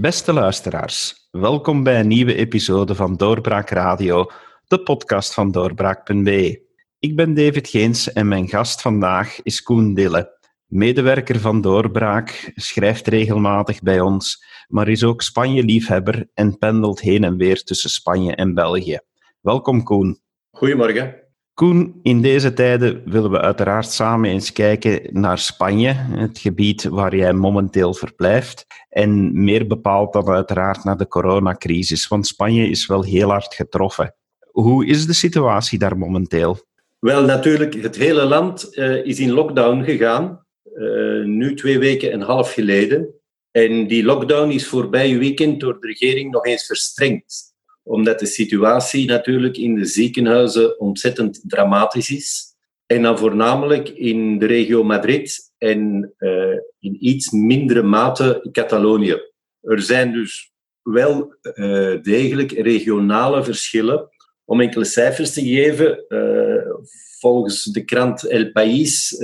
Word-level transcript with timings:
Beste 0.00 0.32
luisteraars, 0.32 1.28
welkom 1.30 1.82
bij 1.82 2.00
een 2.00 2.08
nieuwe 2.08 2.34
episode 2.34 2.94
van 2.94 3.16
Doorbraak 3.16 3.70
Radio, 3.70 4.26
de 4.66 4.82
podcast 4.82 5.34
van 5.34 5.50
doorbraak.be. 5.50 6.62
Ik 6.98 7.16
ben 7.16 7.34
David 7.34 7.68
Geens 7.68 8.12
en 8.12 8.28
mijn 8.28 8.48
gast 8.48 8.80
vandaag 8.80 9.42
is 9.42 9.62
Koen 9.62 9.94
Dille, 9.94 10.38
medewerker 10.66 11.40
van 11.40 11.60
Doorbraak, 11.60 12.52
schrijft 12.54 13.06
regelmatig 13.06 13.82
bij 13.82 14.00
ons, 14.00 14.44
maar 14.68 14.88
is 14.88 15.04
ook 15.04 15.22
Spanje-liefhebber 15.22 16.28
en 16.34 16.58
pendelt 16.58 17.00
heen 17.00 17.24
en 17.24 17.36
weer 17.36 17.62
tussen 17.62 17.90
Spanje 17.90 18.34
en 18.34 18.54
België. 18.54 18.98
Welkom 19.40 19.82
Koen. 19.82 20.20
Goedemorgen. 20.50 21.19
Koen, 21.60 22.00
in 22.02 22.22
deze 22.22 22.52
tijden 22.52 23.02
willen 23.04 23.30
we 23.30 23.40
uiteraard 23.40 23.86
samen 23.90 24.30
eens 24.30 24.52
kijken 24.52 25.00
naar 25.12 25.38
Spanje, 25.38 25.92
het 25.94 26.38
gebied 26.38 26.84
waar 26.84 27.16
jij 27.16 27.32
momenteel 27.32 27.94
verblijft. 27.94 28.66
En 28.88 29.42
meer 29.42 29.66
bepaald 29.66 30.12
dan 30.12 30.28
uiteraard 30.28 30.84
naar 30.84 30.96
de 30.96 31.08
coronacrisis, 31.08 32.08
want 32.08 32.26
Spanje 32.26 32.68
is 32.68 32.86
wel 32.86 33.04
heel 33.04 33.28
hard 33.28 33.54
getroffen. 33.54 34.14
Hoe 34.50 34.86
is 34.86 35.06
de 35.06 35.12
situatie 35.12 35.78
daar 35.78 35.98
momenteel? 35.98 36.58
Wel, 36.98 37.24
natuurlijk, 37.24 37.82
het 37.82 37.96
hele 37.96 38.24
land 38.24 38.68
uh, 38.78 39.06
is 39.06 39.20
in 39.20 39.30
lockdown 39.30 39.82
gegaan, 39.82 40.46
uh, 40.74 41.24
nu 41.24 41.54
twee 41.54 41.78
weken 41.78 42.12
en 42.12 42.20
een 42.20 42.26
half 42.26 42.52
geleden. 42.52 43.14
En 43.50 43.86
die 43.86 44.04
lockdown 44.04 44.50
is 44.50 44.66
voorbije 44.66 45.18
weekend 45.18 45.60
door 45.60 45.80
de 45.80 45.86
regering 45.86 46.30
nog 46.30 46.46
eens 46.46 46.66
verstrengd 46.66 47.49
omdat 47.82 48.18
de 48.18 48.26
situatie 48.26 49.06
natuurlijk 49.06 49.56
in 49.56 49.74
de 49.74 49.84
ziekenhuizen 49.84 50.80
ontzettend 50.80 51.40
dramatisch 51.46 52.10
is. 52.10 52.48
En 52.86 53.02
dan 53.02 53.18
voornamelijk 53.18 53.88
in 53.88 54.38
de 54.38 54.46
regio 54.46 54.84
Madrid 54.84 55.52
en 55.58 56.12
uh, 56.18 56.58
in 56.78 57.06
iets 57.06 57.30
mindere 57.30 57.82
mate 57.82 58.48
Catalonië. 58.52 59.20
Er 59.60 59.82
zijn 59.82 60.12
dus 60.12 60.52
wel 60.82 61.34
uh, 61.42 62.02
degelijk 62.02 62.52
regionale 62.52 63.44
verschillen. 63.44 64.08
Om 64.44 64.60
enkele 64.60 64.84
cijfers 64.84 65.32
te 65.32 65.42
geven, 65.42 66.04
uh, 66.08 66.74
volgens 67.18 67.64
de 67.64 67.84
krant 67.84 68.24
El 68.24 68.52
País 68.52 69.16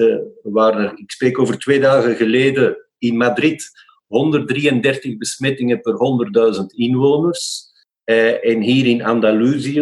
waren 0.42 0.84
er, 0.84 0.98
ik 0.98 1.10
spreek 1.10 1.38
over 1.38 1.58
twee 1.58 1.80
dagen 1.80 2.16
geleden, 2.16 2.76
in 2.98 3.16
Madrid 3.16 3.70
133 4.06 5.16
besmettingen 5.16 5.80
per 5.80 5.94
100.000 6.56 6.64
inwoners. 6.66 7.74
Uh, 8.06 8.44
en 8.44 8.60
hier 8.60 8.86
in 8.86 9.04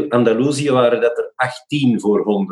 Andalusië, 0.08 0.70
waren 0.70 1.00
dat 1.00 1.18
er 1.18 1.32
18 1.36 2.00
voor 2.00 2.46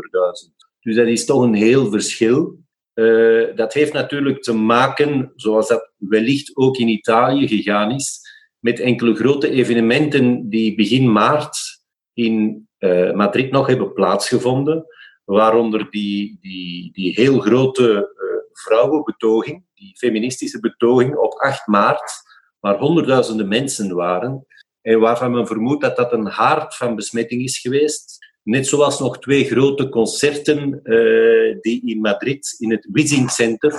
100.000. 0.47 0.53
Dus 0.81 0.97
dat 0.97 1.07
is 1.07 1.25
toch 1.25 1.43
een 1.43 1.55
heel 1.55 1.91
verschil. 1.91 2.59
Uh, 2.95 3.57
dat 3.57 3.73
heeft 3.73 3.93
natuurlijk 3.93 4.43
te 4.43 4.53
maken, 4.53 5.33
zoals 5.37 5.69
dat 5.69 5.93
wellicht 5.97 6.57
ook 6.57 6.77
in 6.77 6.89
Italië 6.89 7.49
gegaan 7.49 7.91
is, 7.91 8.21
met 8.59 8.81
enkele 8.81 9.15
grote 9.15 9.51
evenementen 9.51 10.49
die 10.49 10.75
begin 10.75 11.13
maart 11.13 11.59
in 12.13 12.69
uh, 12.79 13.13
Madrid 13.13 13.51
nog 13.51 13.67
hebben 13.67 13.93
plaatsgevonden. 13.93 14.87
Waaronder 15.25 15.91
die, 15.91 16.39
die, 16.41 16.93
die 16.93 17.13
heel 17.13 17.39
grote 17.39 18.11
vrouwenbetoging, 18.53 19.65
die 19.75 19.97
feministische 19.97 20.61
betoging 20.61 21.17
op 21.17 21.33
8 21.33 21.67
maart, 21.67 22.13
waar 22.61 22.79
honderdduizenden 22.79 23.49
mensen 23.49 23.95
waren 23.95 24.47
en 24.83 25.01
waarvan 25.01 25.31
men 25.31 25.47
vermoedt 25.47 25.83
dat 25.83 25.97
dat 25.97 26.13
een 26.13 26.27
haard 26.27 26.77
van 26.77 26.95
besmetting 26.95 27.43
is 27.43 27.59
geweest. 27.59 28.19
Net 28.43 28.67
zoals 28.67 29.01
nog 29.01 29.19
twee 29.19 29.45
grote 29.45 29.89
concerten 29.89 30.81
uh, 30.83 31.57
die 31.61 31.83
in 31.85 32.01
Madrid, 32.01 32.57
in 32.59 32.71
het 32.71 32.89
Wizzing 32.93 33.31
Center, 33.31 33.71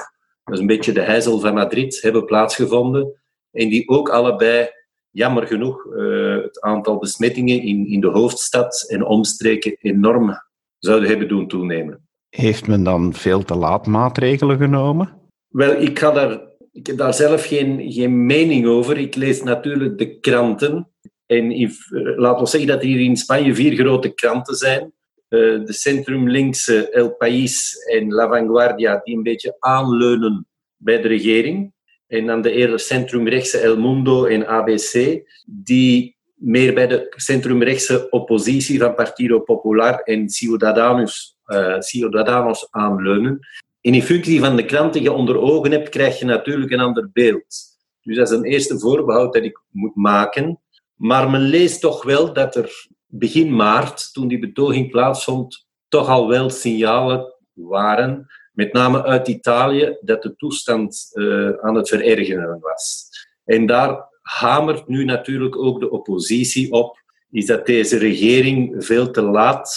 dat 0.44 0.54
is 0.54 0.60
een 0.60 0.66
beetje 0.66 0.92
de 0.92 1.02
heizel 1.02 1.40
van 1.40 1.54
Madrid, 1.54 2.02
hebben 2.02 2.26
plaatsgevonden. 2.26 3.22
En 3.52 3.70
die 3.70 3.90
ook 3.90 4.10
allebei, 4.10 4.70
jammer 5.10 5.48
genoeg, 5.48 5.86
uh, 5.86 6.44
het 6.44 6.62
aantal 6.62 6.98
besmettingen 6.98 7.62
in, 7.62 7.88
in 7.88 8.00
de 8.00 8.08
hoofdstad 8.10 8.86
en 8.88 9.06
omstreken 9.06 9.78
enorm 9.82 10.42
zouden 10.80 11.10
hebben 11.10 11.28
doen 11.28 11.48
toenemen. 11.48 12.08
Heeft 12.30 12.68
men 12.68 12.84
dan 12.84 13.14
veel 13.14 13.44
te 13.44 13.56
laat 13.56 13.88
maatregelen 13.88 14.58
genomen? 14.58 15.22
Wel, 15.48 15.82
ik, 15.82 16.00
ga 16.00 16.12
daar, 16.12 16.42
ik 16.72 16.88
heb 16.88 16.98
daar 16.98 17.14
zelf 17.14 17.46
geen, 17.46 17.92
geen 17.92 18.26
mening 18.26 18.66
over. 18.66 18.98
Ik 18.98 19.16
lees 19.16 19.44
natuurlijk 19.44 19.98
de 19.98 20.20
kranten. 20.20 20.93
En 21.26 21.52
eh, 21.52 21.70
laten 22.18 22.44
we 22.44 22.50
zeggen 22.50 22.70
dat 22.70 22.82
hier 22.82 23.00
in 23.00 23.18
Spanje 23.18 23.56
vier 23.56 23.76
grote 23.76 24.14
kranten 24.14 24.56
zijn. 24.56 24.94
Uh, 25.30 25.66
de 25.66 25.74
centrumlinkse 25.74 26.90
El 26.90 27.16
País 27.16 27.76
en 27.76 28.12
La 28.12 28.28
Vanguardia, 28.28 29.02
die 29.04 29.16
een 29.16 29.24
beetje 29.24 29.56
aanleunen 29.60 30.48
bij 30.78 31.02
de 31.02 31.08
regering. 31.08 31.74
En 32.08 32.26
dan 32.26 32.42
de 32.42 32.52
eerder 32.52 32.80
centrumrechtse 32.80 33.58
El 33.58 33.78
Mundo 33.78 34.26
en 34.26 34.48
ABC, 34.48 35.22
die 35.46 36.18
meer 36.34 36.74
bij 36.74 36.88
de 36.88 37.14
centrumrechtse 37.16 38.10
oppositie 38.10 38.80
van 38.80 38.96
Partido 38.96 39.40
Popular 39.40 40.00
en 40.00 40.30
Ciudadanos, 40.30 41.38
uh, 41.48 41.80
Ciudadanos 41.80 42.68
aanleunen. 42.72 43.40
En 43.82 43.94
in 43.94 44.04
functie 44.04 44.40
van 44.40 44.56
de 44.56 44.66
kranten 44.66 44.92
die 44.92 45.02
je 45.02 45.12
onder 45.12 45.38
ogen 45.38 45.72
hebt, 45.72 45.90
krijg 45.90 46.20
je 46.20 46.26
natuurlijk 46.26 46.72
een 46.72 46.80
ander 46.80 47.10
beeld. 47.14 47.62
Dus 48.02 48.16
dat 48.16 48.32
is 48.32 48.38
een 48.38 48.44
eerste 48.44 48.80
voorbehoud 48.80 49.34
dat 49.34 49.44
ik 49.44 49.62
moet 49.70 49.96
maken. 49.96 50.60
Maar 50.96 51.30
men 51.30 51.42
leest 51.42 51.82
toch 51.82 52.04
wel 52.04 52.34
dat 52.34 52.56
er 52.56 52.88
begin 53.08 53.56
maart, 53.56 54.14
toen 54.14 54.28
die 54.28 54.40
betoging 54.40 54.92
plaatsvond, 54.92 55.68
toch 55.88 56.10
al 56.10 56.28
wel 56.28 56.50
signalen 56.50 57.34
waren, 57.54 58.28
met 58.54 58.74
name 58.74 59.04
uit 59.04 59.28
Italië, 59.28 59.98
dat 60.02 60.22
de 60.22 60.36
toestand 60.36 61.10
uh, 61.14 61.50
aan 61.50 61.76
het 61.76 61.90
verergeren 61.90 62.60
was. 62.60 63.10
En 63.46 63.66
daar 63.66 64.10
hamert 64.22 64.88
nu 64.88 65.04
natuurlijk 65.04 65.58
ook 65.58 65.80
de 65.80 65.90
oppositie 65.90 66.72
op, 66.72 67.02
is 67.32 67.46
dat 67.46 67.66
deze 67.66 67.98
regering 67.98 68.86
veel 68.86 69.12
te 69.12 69.22
laat 69.22 69.72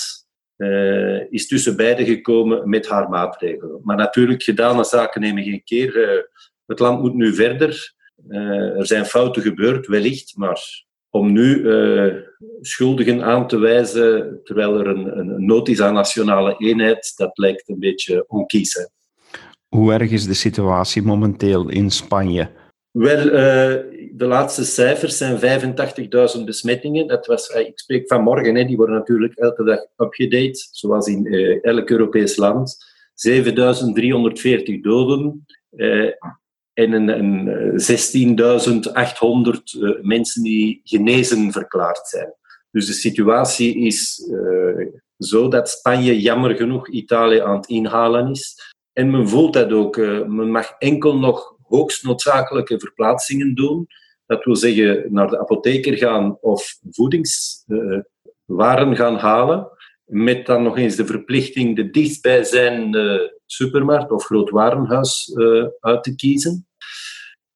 uh, 0.57 1.33
is 1.33 1.47
tussen 1.47 1.77
beiden 1.77 2.07
gekomen 2.07 2.69
met 2.69 2.89
haar 2.89 3.09
maatregelen. 3.09 3.81
Maar 3.83 3.97
natuurlijk, 3.97 4.43
gedane 4.43 4.85
zaken 4.85 5.21
nemen 5.21 5.43
geen 5.43 5.65
keer. 5.65 5.97
Uh, 5.97 6.23
het 6.67 6.79
land 6.79 7.01
moet 7.01 7.15
nu 7.15 7.35
verder. 7.35 7.95
er 8.29 8.87
zijn 8.87 9.07
fouten 9.07 9.43
gebeurd, 9.43 9.87
wellicht, 9.87 10.37
maar 10.37 10.86
om 11.17 11.33
nu 11.33 11.59
uh, 11.59 12.15
schuldigen 12.61 13.23
aan 13.23 13.49
te 13.49 13.59
wijzen 13.59 14.41
terwijl 14.45 14.79
er 14.79 14.87
een, 14.87 15.19
een 15.19 15.47
nood 15.47 15.69
is 15.69 15.81
aan 15.81 15.95
nationale 15.95 16.55
eenheid, 16.59 17.13
dat 17.17 17.39
lijkt 17.39 17.69
een 17.69 17.79
beetje 17.79 18.25
onkies. 18.29 18.89
Hoe 19.69 19.93
erg 19.93 20.11
is 20.11 20.27
de 20.27 20.35
situatie 20.35 21.03
momenteel 21.03 21.69
in 21.69 21.91
Spanje? 21.91 22.49
Wel, 22.91 23.27
uh, 23.27 23.33
de 24.13 24.27
laatste 24.27 24.65
cijfers 24.65 25.17
zijn 25.17 25.37
85.000 26.39 26.45
besmettingen. 26.45 27.07
Dat 27.07 27.27
was, 27.27 27.55
uh, 27.55 27.61
ik 27.61 27.79
spreek 27.79 28.07
van 28.07 28.23
morgen, 28.23 28.55
hè, 28.55 28.65
die 28.65 28.77
worden 28.77 28.95
natuurlijk 28.95 29.39
elke 29.39 29.65
dag 29.65 29.79
upgedate, 29.97 30.69
zoals 30.71 31.07
in 31.07 31.27
elk 31.63 31.91
Europees 31.91 32.37
land. 32.37 32.77
7.340 33.15 34.81
doden 34.81 35.47
en 36.77 36.93
een, 36.93 37.09
een 37.09 37.49
16.800 37.81 37.87
uh, 39.81 40.01
mensen 40.03 40.43
die 40.43 40.81
genezen 40.85 41.53
verklaard 41.53 42.09
zijn. 42.09 42.35
Dus 42.71 42.87
de 42.87 42.93
situatie 42.93 43.77
is 43.77 44.29
uh, 44.31 44.87
zo 45.19 45.49
dat 45.49 45.71
Spanje 45.71 46.21
jammer 46.21 46.57
genoeg 46.57 46.89
Italië 46.89 47.39
aan 47.39 47.57
het 47.57 47.67
inhalen 47.67 48.31
is. 48.31 48.75
En 48.93 49.11
men 49.11 49.29
voelt 49.29 49.53
dat 49.53 49.73
ook. 49.73 49.97
Men 50.27 50.51
mag 50.51 50.75
enkel 50.79 51.19
nog 51.19 51.57
hoogst 51.63 52.05
noodzakelijke 52.05 52.79
verplaatsingen 52.79 53.55
doen. 53.55 53.87
Dat 54.27 54.45
wil 54.45 54.57
zeggen 54.57 55.13
naar 55.13 55.29
de 55.29 55.39
apotheker 55.39 55.97
gaan 55.97 56.39
of 56.41 56.79
voedingswaren 56.91 58.97
gaan 58.97 59.17
halen. 59.17 59.69
Met 60.05 60.47
dan 60.47 60.63
nog 60.63 60.79
eens 60.79 60.97
de 60.97 61.07
verplichting 61.07 61.77
de 61.77 61.91
dichtstbijzijnde 61.91 63.39
supermarkt 63.47 64.11
of 64.11 64.25
groot 64.25 64.51
warenhuis 64.51 65.37
uit 65.81 66.03
te 66.03 66.15
kiezen. 66.15 66.66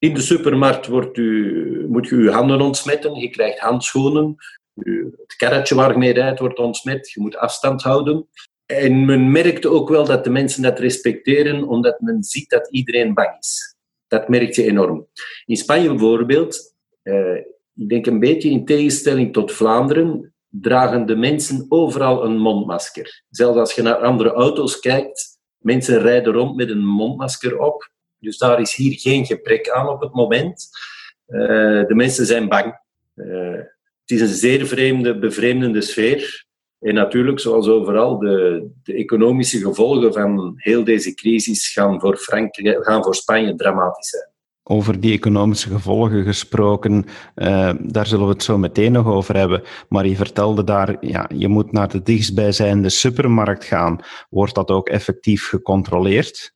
In 0.00 0.14
de 0.14 0.20
supermarkt 0.20 0.86
wordt 0.86 1.16
u, 1.16 1.86
moet 1.88 2.08
je 2.08 2.14
uw 2.14 2.30
handen 2.30 2.60
ontsmetten, 2.60 3.14
je 3.14 3.30
krijgt 3.30 3.58
handschoenen. 3.58 4.36
Het 4.74 5.36
karretje 5.36 5.74
waarmee 5.74 6.08
je 6.08 6.14
rijdt 6.14 6.40
wordt 6.40 6.58
ontsmet, 6.58 7.10
je 7.10 7.20
moet 7.20 7.36
afstand 7.36 7.82
houden. 7.82 8.28
En 8.66 9.04
men 9.04 9.30
merkt 9.30 9.66
ook 9.66 9.88
wel 9.88 10.04
dat 10.04 10.24
de 10.24 10.30
mensen 10.30 10.62
dat 10.62 10.78
respecteren, 10.78 11.68
omdat 11.68 12.00
men 12.00 12.22
ziet 12.22 12.50
dat 12.50 12.68
iedereen 12.70 13.14
bang 13.14 13.36
is. 13.38 13.76
Dat 14.06 14.28
merk 14.28 14.54
je 14.54 14.64
enorm. 14.64 15.06
In 15.46 15.56
Spanje 15.56 15.88
bijvoorbeeld, 15.88 16.74
eh, 17.02 17.36
ik 17.74 17.88
denk 17.88 18.06
een 18.06 18.20
beetje 18.20 18.50
in 18.50 18.64
tegenstelling 18.64 19.32
tot 19.32 19.52
Vlaanderen, 19.52 20.34
dragen 20.48 21.06
de 21.06 21.16
mensen 21.16 21.66
overal 21.68 22.24
een 22.24 22.38
mondmasker. 22.38 23.24
Zelfs 23.30 23.58
als 23.58 23.74
je 23.74 23.82
naar 23.82 23.96
andere 23.96 24.30
auto's 24.30 24.80
kijkt, 24.80 25.38
mensen 25.58 26.00
rijden 26.00 26.32
rond 26.32 26.56
met 26.56 26.70
een 26.70 26.84
mondmasker 26.84 27.58
op. 27.58 27.90
Dus 28.20 28.38
daar 28.38 28.60
is 28.60 28.74
hier 28.74 28.98
geen 28.98 29.26
gebrek 29.26 29.70
aan 29.70 29.88
op 29.88 30.00
het 30.00 30.14
moment. 30.14 30.68
Uh, 31.28 31.86
de 31.86 31.94
mensen 31.94 32.26
zijn 32.26 32.48
bang. 32.48 32.80
Uh, 33.14 33.52
het 34.00 34.10
is 34.10 34.20
een 34.20 34.36
zeer 34.36 34.66
vreemde, 34.66 35.18
bevreemdende 35.18 35.80
sfeer. 35.80 36.48
En 36.80 36.94
natuurlijk, 36.94 37.40
zoals 37.40 37.68
overal, 37.68 38.18
de, 38.18 38.68
de, 38.82 38.94
economische 38.94 39.58
gevolgen 39.58 40.12
van 40.12 40.52
heel 40.56 40.84
deze 40.84 41.14
crisis 41.14 41.72
gaan 41.72 42.00
voor, 42.00 42.16
Frankrijk, 42.16 42.84
gaan 42.84 43.02
voor 43.02 43.14
Spanje 43.14 43.54
dramatisch 43.54 44.08
zijn. 44.08 44.28
Over 44.62 45.00
die 45.00 45.12
economische 45.12 45.68
gevolgen 45.68 46.24
gesproken, 46.24 47.04
uh, 47.36 47.72
daar 47.80 48.06
zullen 48.06 48.26
we 48.26 48.32
het 48.32 48.42
zo 48.42 48.58
meteen 48.58 48.92
nog 48.92 49.06
over 49.06 49.36
hebben. 49.36 49.62
Maar 49.88 50.06
je 50.06 50.16
vertelde 50.16 50.64
daar, 50.64 50.96
ja, 51.00 51.30
je 51.34 51.48
moet 51.48 51.72
naar 51.72 51.88
de 51.88 52.02
dichtstbijzijnde 52.02 52.88
supermarkt 52.88 53.64
gaan. 53.64 54.00
Wordt 54.30 54.54
dat 54.54 54.70
ook 54.70 54.88
effectief 54.88 55.48
gecontroleerd? 55.48 56.54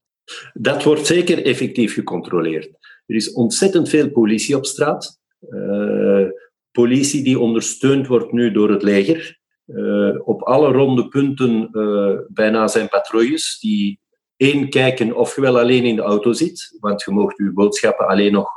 Dat 0.53 0.83
wordt 0.83 1.07
zeker 1.07 1.45
effectief 1.45 1.95
gecontroleerd. 1.95 2.67
Er 3.07 3.15
is 3.15 3.33
ontzettend 3.33 3.89
veel 3.89 4.11
politie 4.11 4.57
op 4.57 4.67
straat. 4.67 5.21
Uh, 5.51 6.27
politie 6.73 7.23
die 7.23 7.39
ondersteund 7.39 8.07
wordt 8.07 8.33
nu 8.33 8.53
door 8.53 8.71
het 8.71 8.83
leger. 8.83 9.39
Uh, 9.67 10.29
op 10.29 10.43
alle 10.43 10.73
ronde 10.73 11.09
punten 11.09 11.69
uh, 11.73 12.19
bijna 12.29 12.69
zijn 12.69 12.89
patrouilles 12.89 13.59
die 13.61 14.01
één 14.37 14.69
kijken 14.69 15.17
of 15.17 15.35
je 15.35 15.41
wel 15.41 15.59
alleen 15.59 15.85
in 15.85 15.97
de 15.97 16.03
auto 16.03 16.33
zit, 16.33 16.77
want 16.81 17.03
je 17.03 17.11
mag 17.11 17.37
je 17.37 17.53
boodschappen 17.53 18.07
alleen 18.07 18.33
nog 18.33 18.49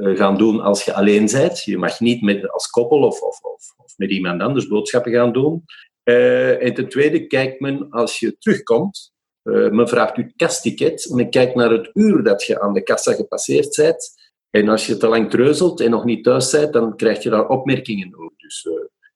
gaan 0.00 0.38
doen 0.38 0.60
als 0.60 0.84
je 0.84 0.94
alleen 0.94 1.28
bent. 1.32 1.62
Je 1.62 1.78
mag 1.78 2.00
niet 2.00 2.22
met, 2.22 2.50
als 2.50 2.66
koppel 2.66 2.98
of, 2.98 3.20
of, 3.20 3.40
of, 3.40 3.74
of 3.76 3.94
met 3.96 4.10
iemand 4.10 4.42
anders 4.42 4.66
boodschappen 4.66 5.12
gaan 5.12 5.32
doen. 5.32 5.64
en 6.04 6.74
ten 6.74 6.88
tweede 6.88 7.26
kijkt 7.26 7.60
men 7.60 7.90
als 7.90 8.18
je 8.18 8.38
terugkomt, 8.38 9.13
men 9.44 9.88
vraagt 9.88 10.16
je 10.16 10.32
kastticket, 10.36 11.10
men 11.10 11.30
kijkt 11.30 11.54
naar 11.54 11.70
het 11.70 11.90
uur 11.92 12.22
dat 12.22 12.42
je 12.44 12.60
aan 12.60 12.72
de 12.72 12.82
kassa 12.82 13.12
gepasseerd 13.12 13.76
bent. 13.76 14.22
En 14.50 14.68
als 14.68 14.86
je 14.86 14.96
te 14.96 15.08
lang 15.08 15.30
treuzelt 15.30 15.80
en 15.80 15.90
nog 15.90 16.04
niet 16.04 16.24
thuis 16.24 16.50
bent, 16.50 16.72
dan 16.72 16.96
krijg 16.96 17.22
je 17.22 17.30
daar 17.30 17.48
opmerkingen 17.48 18.14
over. 18.14 18.34
Dus 18.36 18.66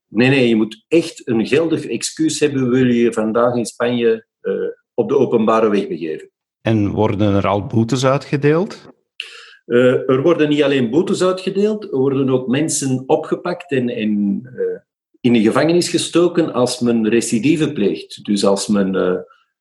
Nee, 0.09 0.29
nee, 0.29 0.49
je 0.49 0.57
moet 0.57 0.85
echt 0.89 1.29
een 1.29 1.47
geldig 1.47 1.87
excuus 1.87 2.41
hebben 2.41 2.71
wil 2.71 2.87
je 2.87 3.13
vandaag 3.13 3.55
in 3.55 3.67
Spanje 3.67 4.27
uh, 4.43 4.53
op 4.95 5.09
de 5.09 5.17
openbare 5.17 5.71
weg 5.71 5.89
begeven. 5.89 6.31
En 6.61 6.91
worden 6.91 7.35
er 7.35 7.47
al 7.47 7.67
boetes 7.67 8.05
uitgedeeld? 8.05 8.89
Uh, 9.67 10.09
er 10.11 10.23
worden 10.23 10.49
niet 10.49 10.63
alleen 10.63 10.91
boetes 10.91 11.23
uitgedeeld, 11.23 11.85
er 11.85 11.99
worden 11.99 12.31
ook 12.31 12.47
mensen 12.47 13.03
opgepakt 13.07 13.71
en, 13.71 13.89
en 13.89 14.41
uh, 14.45 14.79
in 15.21 15.33
de 15.33 15.43
gevangenis 15.43 15.89
gestoken 15.89 16.53
als 16.53 16.81
men 16.81 17.09
recidive 17.09 17.73
pleegt. 17.73 18.25
Dus 18.25 18.45
als 18.45 18.69
men 18.69 18.93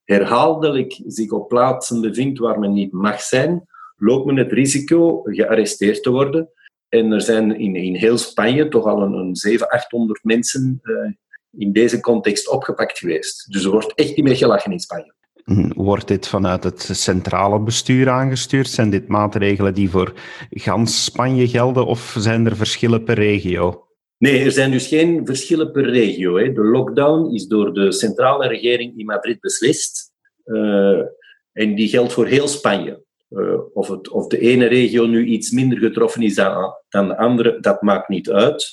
herhaaldelijk 0.07 1.01
zich 1.05 1.31
op 1.31 1.47
plaatsen 1.47 2.01
bevindt 2.01 2.39
waar 2.39 2.59
men 2.59 2.73
niet 2.73 2.91
mag 2.91 3.21
zijn, 3.21 3.67
loopt 3.97 4.25
men 4.25 4.37
het 4.37 4.51
risico 4.51 5.21
gearresteerd 5.23 6.03
te 6.03 6.09
worden 6.09 6.49
en 6.89 7.11
er 7.11 7.21
zijn 7.21 7.59
in, 7.59 7.75
in 7.75 7.95
heel 7.95 8.17
Spanje 8.17 8.67
toch 8.67 8.85
al 8.85 9.01
een, 9.01 9.13
een 9.13 9.35
700, 9.35 9.71
800 9.71 10.23
mensen 10.23 10.79
uh, 10.83 11.11
in 11.57 11.71
deze 11.73 11.99
context 11.99 12.49
opgepakt 12.49 12.97
geweest. 12.97 13.51
Dus 13.51 13.63
er 13.63 13.71
wordt 13.71 13.93
echt 13.93 14.15
niet 14.15 14.25
meer 14.25 14.35
gelachen 14.35 14.71
in 14.71 14.79
Spanje. 14.79 15.13
Hm, 15.43 15.71
wordt 15.75 16.07
dit 16.07 16.27
vanuit 16.27 16.63
het 16.63 16.89
centrale 16.91 17.59
bestuur 17.59 18.09
aangestuurd? 18.09 18.67
Zijn 18.67 18.89
dit 18.89 19.07
maatregelen 19.07 19.73
die 19.73 19.89
voor 19.89 20.13
gans 20.49 21.03
Spanje 21.03 21.47
gelden 21.47 21.85
of 21.85 22.15
zijn 22.19 22.45
er 22.45 22.55
verschillen 22.55 23.03
per 23.03 23.15
regio? 23.15 23.86
Nee, 24.17 24.43
er 24.43 24.51
zijn 24.51 24.71
dus 24.71 24.87
geen 24.87 25.25
verschillen 25.25 25.71
per 25.71 25.89
regio. 25.89 26.37
Hè. 26.37 26.53
De 26.53 26.63
lockdown 26.63 27.33
is 27.33 27.47
door 27.47 27.73
de 27.73 27.91
centrale 27.91 28.47
regering 28.47 28.97
in 28.97 29.05
Madrid 29.05 29.39
beslist. 29.39 30.11
Uh, 30.45 31.01
en 31.51 31.75
die 31.75 31.87
geldt 31.87 32.13
voor 32.13 32.25
heel 32.25 32.47
Spanje. 32.47 33.05
Uh, 33.29 33.59
of, 33.73 33.87
het, 33.87 34.09
of 34.09 34.27
de 34.27 34.39
ene 34.39 34.65
regio 34.65 35.05
nu 35.05 35.25
iets 35.25 35.51
minder 35.51 35.77
getroffen 35.77 36.21
is 36.21 36.35
dan, 36.35 36.73
dan 36.89 37.07
de 37.07 37.17
andere, 37.17 37.59
dat 37.59 37.81
maakt 37.81 38.09
niet 38.09 38.29
uit. 38.29 38.71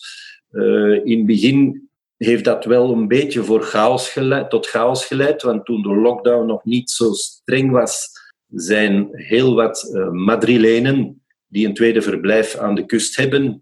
Uh, 0.51 1.05
in 1.05 1.19
het 1.19 1.27
begin 1.27 1.89
heeft 2.17 2.45
dat 2.45 2.65
wel 2.65 2.93
een 2.93 3.09
beetje 3.09 3.43
voor 3.43 3.63
chaos 3.63 4.09
geleid, 4.09 4.51
tot 4.51 4.67
chaos 4.67 5.07
geleid, 5.07 5.43
want 5.43 5.65
toen 5.65 5.83
de 5.83 5.95
lockdown 5.95 6.47
nog 6.47 6.65
niet 6.65 6.91
zo 6.91 7.13
streng 7.13 7.71
was, 7.71 8.09
zijn 8.49 9.09
heel 9.13 9.55
wat 9.55 9.99
Madrilenen 10.11 11.23
die 11.47 11.67
een 11.67 11.75
tweede 11.75 12.03
verblijf 12.03 12.57
aan 12.57 12.75
de 12.75 12.87
kust 12.87 13.17
hebben, 13.17 13.61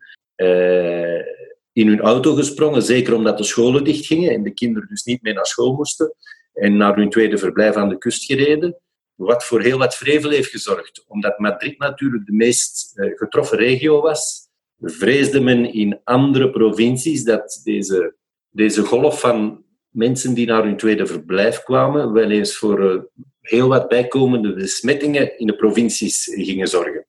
in 1.73 1.89
hun 1.89 2.01
auto 2.01 2.35
gesprongen, 2.35 2.83
zeker 2.83 3.15
omdat 3.15 3.39
de 3.39 3.45
scholen 3.45 3.85
dichtgingen 3.85 4.31
en 4.31 4.43
de 4.43 4.55
kinderen 4.55 4.89
dus 4.89 5.03
niet 5.03 5.23
meer 5.23 5.35
naar 5.35 5.47
school 5.47 5.75
moesten, 5.75 6.15
en 6.53 6.77
naar 6.77 6.97
hun 6.97 7.11
tweede 7.11 7.39
verblijf 7.39 7.75
aan 7.75 7.89
de 7.89 7.99
kust 7.99 8.25
gereden 8.25 8.77
wat 9.15 9.45
voor 9.45 9.61
heel 9.61 9.79
wat 9.79 9.97
vrevel 9.97 10.31
heeft 10.31 10.51
gezorgd. 10.51 11.05
Omdat 11.09 11.39
Madrid 11.39 11.79
natuurlijk 11.79 12.27
de 12.27 12.33
meest 12.33 12.99
eh, 12.99 13.11
getroffen 13.15 13.59
regio 13.59 14.01
was, 14.01 14.49
vreesde 14.81 15.41
men 15.41 15.73
in 15.73 16.01
andere 16.05 16.51
provincies 16.51 17.25
dat 17.25 17.61
deze, 17.65 18.15
deze 18.51 18.83
golf 18.83 19.21
van 19.21 19.65
mensen 19.89 20.35
die 20.35 20.47
naar 20.47 20.65
hun 20.65 20.77
tweede 20.77 21.07
verblijf 21.07 21.63
kwamen, 21.63 22.13
wel 22.13 22.31
eens 22.31 22.57
voor 22.57 22.91
eh, 22.91 23.01
heel 23.41 23.69
wat 23.69 23.89
bijkomende 23.89 24.55
besmettingen 24.55 25.39
in 25.39 25.47
de 25.47 25.57
provincies 25.57 26.25
gingen 26.25 26.69
zorgen. 26.69 27.07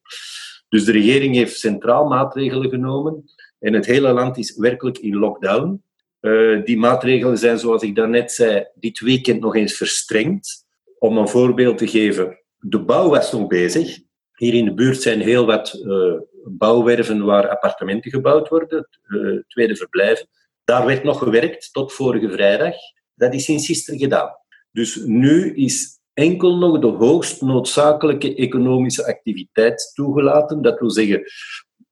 Dus 0.70 0.86
de 0.86 0.92
regering 0.92 1.36
heeft 1.36 1.60
centraal 1.60 2.08
maatregelen 2.08 2.70
genomen 2.70 3.24
en 3.64 3.74
het 3.74 3.86
hele 3.86 4.14
land 4.14 4.38
is 4.38 4.56
werkelijk 4.56 4.98
in 4.98 5.16
lockdown. 5.16 5.84
Uh, 6.22 6.64
die 6.66 6.78
maatregelen 6.78 7.38
zijn, 7.38 7.60
zoals 7.60 7.84
ik 7.84 7.96
daarnet 7.96 8.32
zei, 8.32 8.66
dit 8.76 9.00
weekend 9.00 9.40
nog 9.40 9.56
eens 9.56 9.74
verstrengd. 9.74 10.66
Om 11.00 11.18
een 11.18 11.28
voorbeeld 11.28 11.78
te 11.78 11.88
geven, 11.88 12.40
de 12.60 12.80
bouw 12.80 13.10
was 13.10 13.32
nog 13.32 13.48
bezig. 13.48 14.00
Hier 14.36 14.54
in 14.54 14.66
de 14.66 14.74
buurt 14.74 15.02
zijn 15.02 15.22
heel 15.22 15.46
wat 15.46 15.82
uh, 15.86 16.14
bouwwerven 16.46 17.26
waar 17.26 17.50
appartementen 17.50 18.12
gebouwd 18.12 18.50
worden, 18.50 18.88
uh, 19.08 19.40
tweede 19.48 19.76
verblijven. 19.76 20.28
Daar 20.64 20.86
werd 20.86 21.04
nog 21.04 21.18
gewerkt 21.18 21.70
tot 21.74 21.94
vorige 21.94 22.32
vrijdag. 22.32 22.76
Dat 23.16 23.34
is 23.34 23.46
sinds 23.46 23.66
gisteren 23.66 24.00
gedaan. 24.00 24.30
Dus 24.72 24.96
nu 24.96 25.56
is 25.56 26.00
enkel 26.14 26.58
nog 26.58 26.80
de 26.80 26.88
hoogst 26.88 27.42
noodzakelijke 27.42 28.36
economische 28.36 29.06
activiteit 29.06 29.92
toegelaten. 29.94 30.62
Dat 30.62 30.80
wil 30.80 30.92
zeggen 30.92 31.24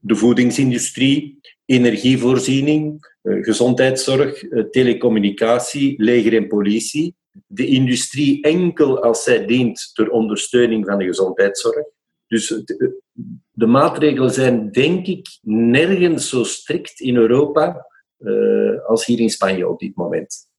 de 0.02 0.16
voedingsindustrie, 0.16 1.40
energievoorziening, 1.72 3.10
uh, 3.24 3.44
gezondheidszorg, 3.44 4.44
telecommunicatie, 4.70 6.04
leger 6.04 6.36
en 6.36 6.48
politie 6.48 7.16
de 7.48 7.66
industrie 7.66 8.44
enkel 8.44 9.04
als 9.04 9.24
zij 9.24 9.46
dient 9.46 9.92
ter 9.94 10.10
ondersteuning 10.10 10.86
van 10.86 10.98
de 10.98 11.06
gezondheidszorg. 11.06 11.86
Dus 12.28 12.48
de, 13.52 13.68
maatregelen 13.68 14.32
zijn, 14.32 14.72
denk 14.72 15.08
ik, 15.08 15.40
nergens 15.42 16.30
zo 16.30 16.44
strikt 16.44 17.00
in 17.00 17.16
Europa 17.16 17.88
als 18.88 19.06
hier 19.06 19.20
in 19.20 19.30
Spanje 19.30 19.68
op 19.68 19.80
dit 19.80 19.96
moment. 19.96 20.50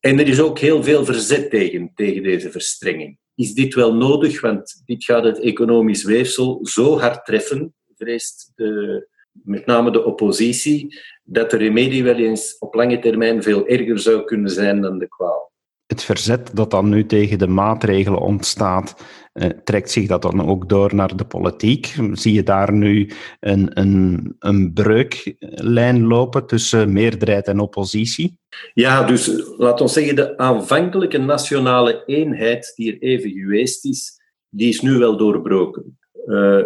En 0.00 0.18
er 0.18 0.28
is 0.28 0.40
ook 0.40 0.58
heel 0.58 0.82
veel 0.82 1.04
verzet 1.04 1.50
tegen, 1.50 1.90
tegen 1.94 2.22
deze 2.22 2.50
verstrenging. 2.50 3.18
Is 3.34 3.54
dit 3.54 3.74
wel 3.74 3.94
nodig? 3.94 4.40
Want 4.40 4.82
dit 4.84 5.04
gaat 5.04 5.24
het 5.24 5.38
economisch 5.38 6.04
weefsel 6.04 6.66
zo 6.66 6.98
hard 6.98 7.24
treffen, 7.24 7.74
vreest 7.96 8.52
de, 8.54 9.08
met 9.32 9.66
name 9.66 9.90
de 9.90 10.04
oppositie, 10.04 11.00
dat 11.24 11.50
de 11.50 11.56
remedie 11.56 12.04
wel 12.04 12.16
eens 12.16 12.58
op 12.58 12.74
lange 12.74 12.98
termijn 12.98 13.42
veel 13.42 13.66
erger 13.66 13.98
zou 13.98 14.24
kunnen 14.24 14.50
zijn 14.50 14.80
dan 14.80 14.98
de 14.98 15.08
kwaal 15.08 15.50
het 15.90 16.04
verzet 16.04 16.50
dat 16.52 16.70
dan 16.70 16.88
nu 16.88 17.06
tegen 17.06 17.38
de 17.38 17.46
maatregelen 17.46 18.20
ontstaat, 18.20 18.94
eh, 19.32 19.48
trekt 19.64 19.90
zich 19.90 20.06
dat 20.06 20.22
dan 20.22 20.48
ook 20.48 20.68
door 20.68 20.94
naar 20.94 21.16
de 21.16 21.24
politiek? 21.24 21.96
Zie 22.12 22.32
je 22.32 22.42
daar 22.42 22.72
nu 22.72 23.10
een, 23.40 23.70
een, 23.80 24.36
een 24.38 24.72
breuklijn 24.72 26.06
lopen 26.06 26.46
tussen 26.46 26.92
meerderheid 26.92 27.46
en 27.46 27.58
oppositie? 27.58 28.38
Ja, 28.74 29.04
dus 29.04 29.30
laat 29.56 29.80
ons 29.80 29.92
zeggen, 29.92 30.16
de 30.16 30.36
aanvankelijke 30.38 31.18
nationale 31.18 32.02
eenheid 32.06 32.72
die 32.76 32.92
er 32.92 33.02
even 33.02 33.30
geweest 33.30 33.84
is, 33.84 34.20
die 34.48 34.68
is 34.68 34.80
nu 34.80 34.98
wel 34.98 35.16
doorbroken. 35.16 35.98
Uh, 36.26 36.62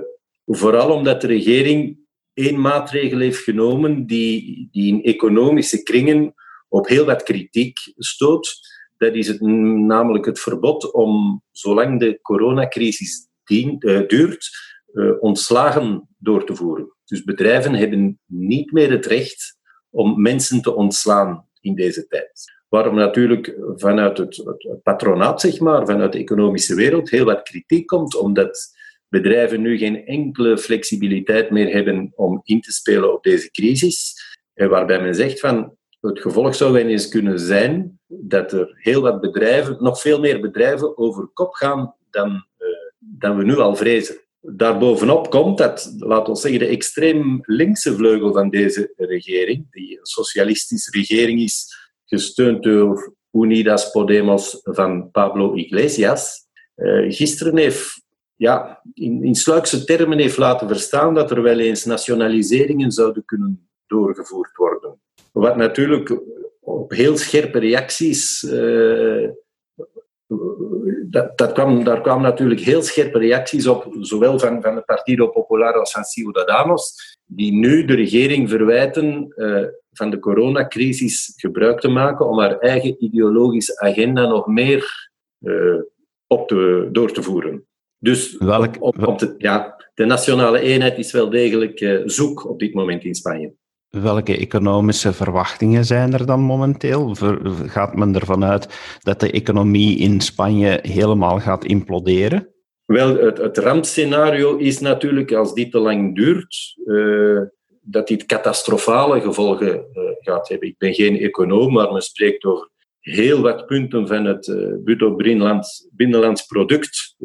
vooral 0.47 0.91
omdat 0.91 1.21
de 1.21 1.27
regering 1.27 1.99
één 2.35 2.61
maatregel 2.61 3.19
heeft 3.19 3.43
genomen 3.43 4.07
die, 4.07 4.69
die 4.71 4.87
in 4.93 5.03
economische 5.03 5.83
kringen 5.83 6.35
op 6.69 6.89
heel 6.89 7.05
wat 7.05 7.23
kritiek 7.23 7.79
stoot 7.97 8.73
dat 9.05 9.15
is 9.15 9.29
het, 9.29 9.41
namelijk 9.41 10.25
het 10.25 10.41
verbod 10.41 10.93
om, 10.93 11.43
zolang 11.51 12.01
de 12.01 12.19
coronacrisis 12.23 13.29
uh, 13.49 14.07
duurt, 14.07 14.49
uh, 14.93 15.11
ontslagen 15.21 16.09
door 16.19 16.47
te 16.47 16.55
voeren. 16.55 16.93
Dus 17.05 17.25
bedrijven 17.25 17.75
hebben 17.75 18.21
niet 18.27 18.73
meer 18.73 18.91
het 18.91 19.07
recht 19.07 19.59
om 19.91 20.23
mensen 20.23 20.63
te 20.63 20.75
ontslaan 20.75 21.49
in 21.61 21.75
deze 21.75 22.07
tijd. 22.07 22.53
Waarom 22.69 22.95
natuurlijk 22.95 23.57
vanuit 23.77 24.19
het, 24.19 24.37
het, 24.37 24.83
patronaat, 24.83 25.41
zeg 25.41 25.61
maar, 25.61 25.87
vanuit 25.87 26.13
de 26.13 26.19
economische 26.19 26.75
wereld, 26.75 27.11
heel 27.11 27.25
wat 27.25 27.43
kritiek 27.43 27.87
komt, 27.87 28.17
omdat 28.17 28.75
bedrijven 29.15 29.61
nu 29.61 29.79
geen 29.79 30.07
enkele 30.07 30.59
flexibiliteit 30.59 31.51
meer 31.51 31.73
hebben 31.73 32.13
om 32.15 32.41
in 32.45 32.61
te 32.61 32.73
spelen 32.73 33.13
op 33.13 33.23
deze 33.23 33.51
crisis. 33.51 34.15
En 34.55 34.69
waarbij 34.69 35.03
men 35.03 35.15
zegt 35.15 35.41
van 35.41 35.77
het 36.01 36.21
gevolg 36.21 36.55
zou 36.55 36.73
wel 36.73 36.87
eens 36.87 37.09
kunnen 37.09 37.39
zijn 37.39 38.01
dat 38.07 38.53
er 38.53 38.75
heel 38.75 39.01
wat 39.01 39.21
bedrijven, 39.21 39.77
nog 39.81 40.01
veel 40.01 40.21
meer 40.21 40.41
bedrijven, 40.41 40.99
over 40.99 41.27
kop 41.33 41.55
gaan 41.55 41.95
dan, 42.11 42.31
uh, 42.59 42.67
dan 42.99 43.37
we 43.37 43.45
nu 43.45 43.57
al 43.57 43.77
vrezen. 43.77 44.17
Daarbovenop 44.41 45.31
komt 45.31 45.59
dat, 45.59 45.95
laten 45.99 46.33
we 46.33 46.39
zeggen, 46.39 46.61
de 46.61 46.67
extreem 46.67 47.41
linkse 47.43 47.95
vleugel 47.95 48.33
van 48.33 48.51
deze 48.51 48.93
regering, 48.97 49.67
die 49.71 49.99
een 49.99 50.07
socialistische 50.07 50.91
regering 50.91 51.41
is, 51.41 51.77
gesteund 52.05 52.63
door 52.63 53.15
Unidas 53.33 53.91
Podemos 53.91 54.61
van 54.63 55.11
Pablo 55.11 55.55
Iglesias, 55.55 56.43
uh, 56.77 57.13
gisteren 57.13 57.57
heeft 57.57 58.04
ja, 58.37 58.83
in, 58.95 59.25
in 59.25 59.35
sluikse 59.35 59.85
termen 59.85 60.19
heeft 60.19 60.37
laten 60.37 60.69
verstaan 60.69 61.15
dat 61.15 61.31
er 61.31 61.43
wel 61.43 61.59
eens 61.59 61.85
nationaliseringen 61.85 62.91
zouden 62.91 63.25
kunnen 63.25 63.69
doorgevoerd 63.87 64.57
worden. 64.57 65.01
Wat 65.33 65.57
natuurlijk 65.57 66.21
op 66.61 66.91
heel 66.91 67.17
scherpe 67.17 67.59
reacties. 67.59 68.43
Uh, 68.43 69.29
dat, 71.07 71.39
dat 71.39 71.53
kwam, 71.53 71.85
daar 71.85 72.01
kwamen 72.01 72.23
natuurlijk 72.23 72.61
heel 72.61 72.83
scherpe 72.83 73.19
reacties 73.19 73.67
op, 73.67 73.97
zowel 74.01 74.39
van, 74.39 74.63
van 74.63 74.77
het 74.77 74.85
Partido 74.85 75.29
Popular 75.29 75.79
als 75.79 75.93
van 75.93 76.05
Ciudadanos, 76.05 77.17
die 77.27 77.53
nu 77.53 77.85
de 77.85 77.95
regering 77.95 78.49
verwijten 78.49 79.33
uh, 79.37 79.67
van 79.93 80.11
de 80.11 80.19
coronacrisis 80.19 81.33
gebruik 81.37 81.81
te 81.81 81.89
maken 81.89 82.29
om 82.29 82.39
haar 82.39 82.59
eigen 82.59 83.05
ideologische 83.05 83.81
agenda 83.81 84.27
nog 84.27 84.47
meer 84.47 85.11
uh, 85.41 85.81
op 86.27 86.49
te, 86.49 86.89
door 86.93 87.13
te 87.13 87.23
voeren. 87.23 87.67
Dus 88.05 88.37
Welk, 88.39 88.77
op, 88.83 89.07
op 89.07 89.19
de, 89.19 89.35
ja, 89.39 89.85
de 89.95 90.05
nationale 90.05 90.61
eenheid 90.61 90.99
is 90.99 91.13
wel 91.13 91.31
degelijk 91.31 91.81
uh, 91.81 92.01
zoek 92.05 92.49
op 92.49 92.59
dit 92.59 92.75
moment 92.75 93.05
in 93.05 93.15
Spanje. 93.15 93.55
Welke 93.89 94.37
economische 94.37 95.13
verwachtingen 95.13 95.85
zijn 95.85 96.13
er 96.13 96.27
dan 96.27 96.41
momenteel? 96.41 97.15
Gaat 97.67 97.97
men 97.97 98.15
ervan 98.15 98.45
uit 98.45 98.99
dat 99.03 99.21
de 99.21 99.31
economie 99.31 99.99
in 99.99 100.21
Spanje 100.21 100.79
helemaal 100.83 101.41
gaat 101.41 101.65
imploderen? 101.65 102.49
Wel, 102.85 103.17
het, 103.17 103.39
het 103.39 103.59
rampscenario 103.59 104.57
is 104.57 104.81
natuurlijk, 104.81 105.33
als 105.33 105.55
dit 105.55 105.71
te 105.71 105.79
lang 105.79 106.15
duurt, 106.15 106.75
uh, 106.87 107.41
dat 107.81 108.09
dit 108.09 108.27
catastrofale 108.27 109.21
gevolgen 109.21 109.75
uh, 109.75 110.03
gaat 110.19 110.49
hebben. 110.49 110.69
Ik 110.69 110.79
ben 110.79 110.95
geen 110.95 111.19
econoom, 111.19 111.73
maar 111.73 111.93
men 111.93 112.03
spreekt 112.03 112.45
over 112.45 112.69
heel 113.01 113.41
wat 113.41 113.67
punten 113.67 114.07
van 114.07 114.25
het 114.25 114.47
uh, 114.47 114.75
bruto 114.85 115.15
binnenlands, 115.15 115.89
binnenlands 115.93 116.43
product 116.47 117.17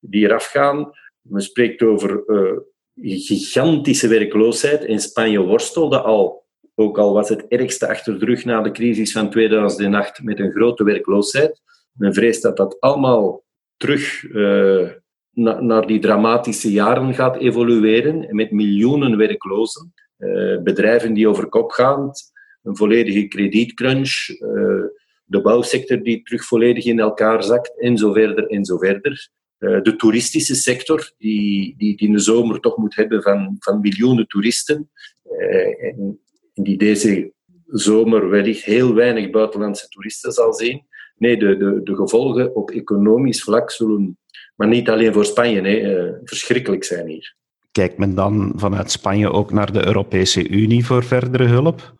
die 0.00 0.24
eraf 0.24 0.46
gaan. 0.46 0.90
Men 1.20 1.42
spreekt 1.42 1.82
over 1.82 2.22
gigantische 2.94 4.08
werkloosheid. 4.08 4.84
In 4.84 5.00
Spanje 5.00 5.40
worstelde 5.40 6.00
al, 6.00 6.46
ook 6.74 6.98
al 6.98 7.12
was 7.12 7.28
het 7.28 7.46
ergste 7.48 7.88
achter 7.88 8.18
de 8.18 8.24
rug 8.24 8.44
na 8.44 8.62
de 8.62 8.70
crisis 8.70 9.12
van 9.12 9.30
2008 9.30 10.22
met 10.22 10.38
een 10.38 10.50
grote 10.50 10.84
werkloosheid. 10.84 11.60
Men 11.92 12.14
vreest 12.14 12.42
dat 12.42 12.56
dat 12.56 12.80
allemaal 12.80 13.44
terug 13.76 14.24
na, 15.32 15.60
naar 15.60 15.86
die 15.86 15.98
dramatische 15.98 16.72
jaren 16.72 17.14
gaat 17.14 17.36
evolueren, 17.36 18.26
met 18.30 18.50
miljoenen 18.50 19.16
werklozen, 19.16 19.92
uh, 20.18 20.62
bedrijven 20.62 21.14
die 21.14 21.28
over 21.28 21.48
kop 21.48 21.70
gaan, 21.70 22.10
een 22.62 22.76
volledige 22.76 23.28
kredietcrunch, 23.28 24.28
uh, 24.28 24.84
de 25.24 25.40
bouwsector 25.42 26.02
die 26.02 26.22
terug 26.22 26.44
volledig 26.44 26.84
in 26.84 26.98
elkaar 26.98 27.42
zakt, 27.42 27.80
en 27.80 27.98
zo 27.98 28.12
verder 28.12 28.46
en 28.46 28.64
zo 28.64 28.78
verder. 28.78 29.30
Eh, 29.60 29.82
de 29.82 29.96
toeristische 29.96 30.54
sector, 30.54 31.12
die, 31.18 31.74
die, 31.76 31.96
die 31.96 32.08
in 32.08 32.12
de 32.12 32.18
zomer 32.18 32.60
toch 32.60 32.76
moet 32.76 32.94
hebben 32.94 33.22
van, 33.22 33.56
van 33.58 33.80
miljoenen 33.80 34.26
toeristen. 34.26 34.90
Uh, 35.38 35.84
en, 35.84 36.20
die 36.54 36.78
deze 36.78 37.32
zomer 37.66 38.28
wellicht 38.28 38.64
heel 38.64 38.94
weinig 38.94 39.30
buitenlandse 39.30 39.88
toeristen 39.88 40.32
zal 40.32 40.52
zien. 40.52 40.86
Nee, 41.16 41.36
de, 41.36 41.56
de, 41.56 41.80
de 41.82 41.94
gevolgen 41.94 42.54
op 42.54 42.70
economisch 42.70 43.42
vlak 43.42 43.70
zullen, 43.70 44.18
maar 44.56 44.68
niet 44.68 44.88
alleen 44.88 45.12
voor 45.12 45.24
Spanje, 45.24 45.60
nee, 45.60 45.82
uh, 45.82 46.12
verschrikkelijk 46.24 46.84
zijn 46.84 47.06
hier. 47.06 47.34
Kijkt 47.72 47.98
men 47.98 48.14
dan 48.14 48.52
vanuit 48.56 48.90
Spanje 48.90 49.30
ook 49.30 49.52
naar 49.52 49.72
de 49.72 49.86
Europese 49.86 50.48
Unie 50.48 50.86
voor 50.86 51.04
verdere 51.04 51.44
hulp? 51.46 51.94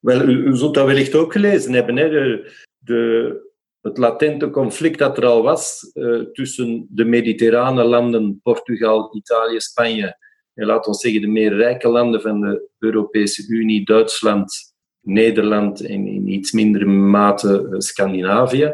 Wel, 0.00 0.28
u, 0.28 0.44
u 0.44 0.56
zult 0.56 0.74
dat 0.74 0.86
wellicht 0.86 1.14
ook 1.14 1.32
gelezen 1.32 1.72
hebben. 1.72 1.96
Hè? 1.96 2.08
De, 2.08 2.52
de 2.78 3.47
het 3.80 3.98
latente 3.98 4.50
conflict 4.50 4.98
dat 4.98 5.16
er 5.16 5.26
al 5.26 5.42
was 5.42 5.90
uh, 5.94 6.20
tussen 6.20 6.86
de 6.90 7.04
mediterrane 7.04 7.84
landen, 7.84 8.40
Portugal, 8.42 9.16
Italië, 9.16 9.60
Spanje, 9.60 10.16
en 10.54 10.66
laten 10.66 10.92
we 10.92 10.98
zeggen 10.98 11.20
de 11.20 11.26
meer 11.26 11.54
rijke 11.54 11.88
landen 11.88 12.20
van 12.20 12.40
de 12.40 12.68
Europese 12.78 13.46
Unie, 13.48 13.84
Duitsland, 13.84 14.74
Nederland 15.00 15.80
en 15.80 16.06
in 16.06 16.28
iets 16.28 16.52
mindere 16.52 16.84
mate 16.84 17.68
uh, 17.70 17.78
Scandinavië, 17.78 18.72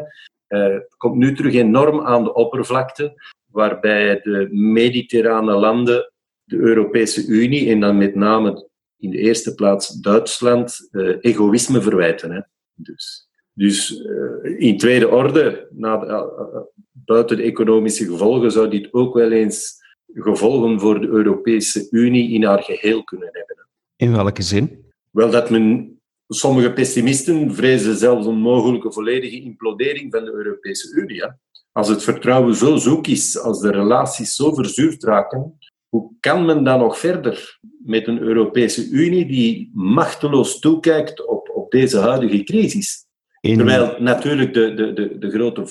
komt 0.97 1.15
nu 1.15 1.35
terug 1.35 1.53
enorm 1.53 2.01
aan 2.01 2.23
de 2.23 2.33
oppervlakte, 2.33 3.13
waarbij 3.51 4.19
de 4.23 4.47
mediterrane 4.51 5.53
landen 5.53 6.13
de 6.43 6.57
Europese 6.57 7.25
Unie 7.25 7.69
en 7.69 7.79
dan 7.79 7.97
met 7.97 8.15
name 8.15 8.69
in 8.97 9.09
de 9.09 9.17
eerste 9.17 9.55
plaats 9.55 9.89
Duitsland 9.89 10.89
egoïsme 11.21 11.81
verwijten. 11.81 12.31
Hè. 12.31 12.41
Dus 12.73 13.24
dus 13.55 13.91
uh, 14.05 14.59
in 14.59 14.77
tweede 14.77 15.09
orde, 15.09 15.67
na 15.71 15.97
de, 15.97 16.05
uh, 16.05 16.61
buiten 16.91 17.37
de 17.37 17.43
economische 17.43 18.05
gevolgen, 18.05 18.51
zou 18.51 18.69
dit 18.69 18.93
ook 18.93 19.13
wel 19.13 19.31
eens 19.31 19.83
gevolgen 20.13 20.79
voor 20.79 21.01
de 21.01 21.07
Europese 21.07 21.87
Unie 21.91 22.31
in 22.31 22.43
haar 22.43 22.63
geheel 22.63 23.03
kunnen 23.03 23.29
hebben. 23.31 23.67
In 23.95 24.11
welke 24.11 24.41
zin? 24.41 24.85
Wel 25.11 25.29
dat 25.29 25.49
men, 25.49 25.99
sommige 26.27 26.73
pessimisten 26.73 27.55
vrezen 27.55 27.95
zelfs 27.95 28.27
een 28.27 28.39
mogelijke 28.39 28.91
volledige 28.91 29.41
implodering 29.41 30.11
van 30.11 30.25
de 30.25 30.31
Europese 30.31 30.95
Unie. 30.95 31.21
Hè? 31.21 31.27
Als 31.71 31.87
het 31.87 32.03
vertrouwen 32.03 32.55
zo 32.55 32.77
zoek 32.77 33.07
is, 33.07 33.39
als 33.39 33.61
de 33.61 33.71
relaties 33.71 34.35
zo 34.35 34.53
verzuurd 34.53 35.03
raken, 35.03 35.57
hoe 35.89 36.11
kan 36.19 36.45
men 36.45 36.63
dan 36.63 36.79
nog 36.79 36.99
verder 36.99 37.59
met 37.83 38.07
een 38.07 38.19
Europese 38.19 38.89
Unie 38.89 39.25
die 39.25 39.71
machteloos 39.73 40.59
toekijkt 40.59 41.25
op, 41.25 41.49
op 41.53 41.71
deze 41.71 41.97
huidige 41.97 42.43
crisis? 42.43 43.04
Terwijl 43.53 43.95
natuurlijk 43.99 44.53
de, 44.53 44.73
de, 44.73 44.93
de, 44.93 45.17
de, 45.17 45.29
grote, 45.29 45.61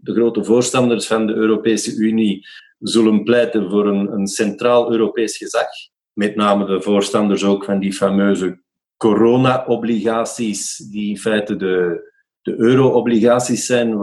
de 0.00 0.12
grote 0.12 0.44
voorstanders 0.44 1.06
van 1.06 1.26
de 1.26 1.32
Europese 1.32 1.96
Unie 1.96 2.46
zullen 2.78 3.22
pleiten 3.22 3.70
voor 3.70 3.86
een, 3.86 4.12
een 4.12 4.26
centraal 4.26 4.92
Europees 4.92 5.36
gezag. 5.36 5.66
Met 6.12 6.36
name 6.36 6.66
de 6.66 6.82
voorstanders 6.82 7.44
ook 7.44 7.64
van 7.64 7.78
die 7.78 7.92
fameuze 7.92 8.62
corona-obligaties, 8.96 10.76
die 10.76 11.08
in 11.08 11.18
feite 11.18 11.56
de, 11.56 12.02
de 12.42 12.54
euro-obligaties 12.58 13.66
zijn, 13.66 13.98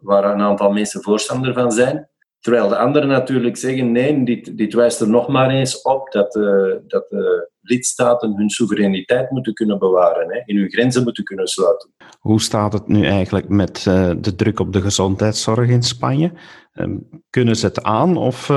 waar 0.00 0.24
een 0.34 0.40
aantal 0.40 0.70
mensen 0.70 1.02
voorstander 1.02 1.54
van 1.54 1.72
zijn. 1.72 2.10
Terwijl 2.42 2.68
de 2.68 2.76
anderen 2.76 3.08
natuurlijk 3.08 3.56
zeggen, 3.56 3.92
nee, 3.92 4.24
dit, 4.24 4.56
dit 4.56 4.74
wijst 4.74 5.00
er 5.00 5.08
nog 5.08 5.28
maar 5.28 5.50
eens 5.50 5.82
op 5.82 6.12
dat, 6.12 6.36
uh, 6.36 6.74
dat 6.86 7.06
de 7.08 7.50
lidstaten 7.60 8.36
hun 8.36 8.50
soevereiniteit 8.50 9.30
moeten 9.30 9.54
kunnen 9.54 9.78
bewaren, 9.78 10.32
hè, 10.32 10.42
in 10.44 10.56
hun 10.56 10.70
grenzen 10.70 11.02
moeten 11.02 11.24
kunnen 11.24 11.46
sluiten. 11.46 11.90
Hoe 12.18 12.40
staat 12.40 12.72
het 12.72 12.88
nu 12.88 13.04
eigenlijk 13.04 13.48
met 13.48 13.84
uh, 13.88 14.10
de 14.20 14.34
druk 14.34 14.60
op 14.60 14.72
de 14.72 14.80
gezondheidszorg 14.80 15.68
in 15.68 15.82
Spanje? 15.82 16.32
Um, 16.74 17.08
kunnen 17.30 17.56
ze 17.56 17.66
het 17.66 17.82
aan 17.82 18.16
of 18.16 18.50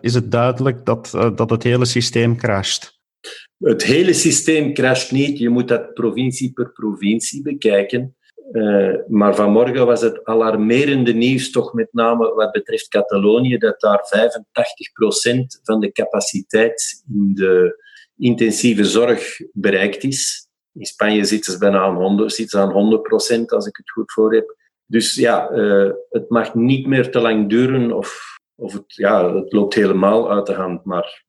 is 0.00 0.14
het 0.14 0.30
duidelijk 0.30 0.84
dat, 0.84 1.10
dat 1.34 1.50
het 1.50 1.62
hele 1.62 1.84
systeem 1.84 2.36
crasht? 2.36 2.98
Het 3.58 3.82
hele 3.82 4.12
systeem 4.12 4.74
crasht 4.74 5.12
niet. 5.12 5.38
Je 5.38 5.48
moet 5.48 5.68
dat 5.68 5.94
provincie 5.94 6.52
per 6.52 6.72
provincie 6.72 7.42
bekijken. 7.42 8.16
Uh, 8.52 8.94
maar 9.06 9.34
vanmorgen 9.34 9.86
was 9.86 10.00
het 10.00 10.24
alarmerende 10.24 11.12
nieuws, 11.12 11.50
toch 11.50 11.72
met 11.72 11.88
name 11.92 12.34
wat 12.34 12.52
betreft 12.52 12.88
Catalonië, 12.88 13.58
dat 13.58 13.80
daar 13.80 14.30
85% 15.32 15.60
van 15.62 15.80
de 15.80 15.92
capaciteit 15.92 17.04
in 17.08 17.34
de 17.34 17.82
intensieve 18.16 18.84
zorg 18.84 19.40
bereikt 19.52 20.04
is. 20.04 20.48
In 20.72 20.84
Spanje 20.84 21.24
zitten 21.24 21.52
ze 21.52 21.58
bijna 21.58 21.80
aan 21.80 21.94
100, 21.94 22.32
zitten 22.32 22.60
aan 22.60 23.00
100% 23.40 23.44
als 23.46 23.66
ik 23.66 23.76
het 23.76 23.90
goed 23.90 24.12
voor 24.12 24.34
heb. 24.34 24.56
Dus 24.86 25.14
ja, 25.14 25.50
uh, 25.50 25.90
het 26.08 26.30
mag 26.30 26.54
niet 26.54 26.86
meer 26.86 27.10
te 27.10 27.20
lang 27.20 27.48
duren 27.48 27.92
of, 27.92 28.38
of 28.54 28.72
het, 28.72 28.84
ja, 28.86 29.34
het 29.34 29.52
loopt 29.52 29.74
helemaal 29.74 30.30
uit 30.30 30.46
de 30.46 30.54
hand. 30.54 30.84
Maar 30.84 31.24